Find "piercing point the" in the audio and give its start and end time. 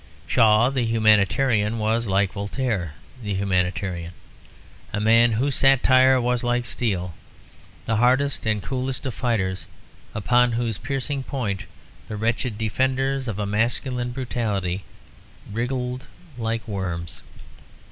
10.79-12.17